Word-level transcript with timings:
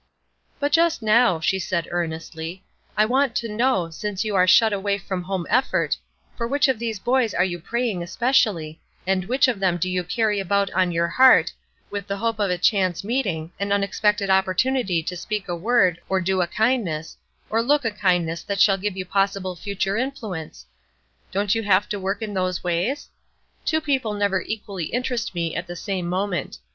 "But 0.59 0.71
just 0.71 1.03
now," 1.03 1.39
she 1.39 1.61
added, 1.71 1.87
earnestly, 1.91 2.63
"I 2.97 3.05
want 3.05 3.35
to 3.35 3.47
know, 3.47 3.91
since 3.91 4.25
you 4.25 4.33
are 4.35 4.47
shut 4.47 4.73
away 4.73 4.97
from 4.97 5.21
home 5.21 5.45
effort, 5.47 5.95
for 6.35 6.47
which 6.47 6.67
of 6.67 6.79
these 6.79 6.97
boys 6.97 7.35
you 7.39 7.57
are 7.59 7.61
praying 7.61 8.01
especially, 8.01 8.81
and 9.05 9.25
which 9.25 9.47
of 9.47 9.59
them 9.59 9.77
do 9.77 9.87
you 9.87 10.03
carry 10.03 10.39
about 10.39 10.71
on 10.71 10.91
your 10.91 11.07
heart, 11.07 11.51
with 11.91 12.07
the 12.07 12.17
hope 12.17 12.39
of 12.39 12.49
a 12.49 12.57
chance 12.57 13.03
meeting, 13.03 13.51
an 13.59 13.71
unexpected, 13.71 14.31
opportunity 14.31 15.03
to 15.03 15.15
speak 15.15 15.47
a 15.47 15.55
word, 15.55 16.01
or 16.09 16.19
do 16.19 16.41
a 16.41 16.47
kindness, 16.47 17.15
or 17.51 17.61
look 17.61 17.85
a 17.85 17.91
kindness 17.91 18.41
that 18.41 18.59
shall 18.59 18.79
give 18.79 18.97
you 18.97 19.05
possible 19.05 19.55
future 19.55 19.97
influence? 19.97 20.65
Don't 21.31 21.53
you 21.53 21.61
have 21.61 21.87
to 21.89 21.99
work 21.99 22.23
in 22.23 22.33
those 22.33 22.63
ways? 22.63 23.09
Two 23.65 23.79
people 23.81 24.15
never 24.15 24.41
equally 24.41 24.85
interest 24.85 25.35
me 25.35 25.55
at 25.55 25.67
the 25.67 25.75
same 25.75 26.07
moment. 26.07 26.57